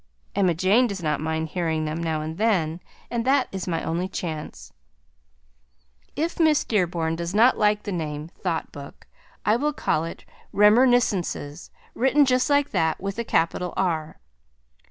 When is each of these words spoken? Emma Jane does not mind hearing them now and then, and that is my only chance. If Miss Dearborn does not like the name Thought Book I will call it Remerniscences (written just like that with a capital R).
Emma 0.33 0.55
Jane 0.55 0.87
does 0.87 1.03
not 1.03 1.21
mind 1.21 1.49
hearing 1.49 1.85
them 1.85 2.01
now 2.01 2.21
and 2.21 2.39
then, 2.39 2.79
and 3.11 3.23
that 3.23 3.47
is 3.51 3.67
my 3.67 3.83
only 3.83 4.07
chance. 4.07 4.73
If 6.15 6.39
Miss 6.39 6.63
Dearborn 6.65 7.15
does 7.17 7.35
not 7.35 7.55
like 7.55 7.83
the 7.83 7.91
name 7.91 8.27
Thought 8.29 8.71
Book 8.71 9.05
I 9.45 9.57
will 9.57 9.73
call 9.73 10.03
it 10.05 10.25
Remerniscences 10.51 11.69
(written 11.93 12.25
just 12.25 12.49
like 12.49 12.71
that 12.71 12.99
with 12.99 13.19
a 13.19 13.23
capital 13.23 13.75
R). 13.77 14.19